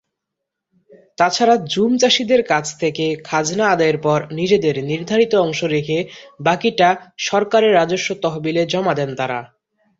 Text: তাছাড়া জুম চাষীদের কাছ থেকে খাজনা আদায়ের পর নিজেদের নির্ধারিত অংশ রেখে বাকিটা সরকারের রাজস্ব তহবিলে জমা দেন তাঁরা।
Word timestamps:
তাছাড়া 1.17 1.55
জুম 1.71 1.91
চাষীদের 1.97 2.41
কাছ 2.43 2.65
থেকে 2.79 3.05
খাজনা 3.23 3.65
আদায়ের 3.69 3.97
পর 3.97 4.19
নিজেদের 4.31 4.75
নির্ধারিত 4.83 5.33
অংশ 5.37 5.59
রেখে 5.73 5.97
বাকিটা 6.39 6.89
সরকারের 7.21 7.71
রাজস্ব 7.73 8.09
তহবিলে 8.23 8.61
জমা 8.65 8.93
দেন 8.93 9.11
তাঁরা। 9.15 9.39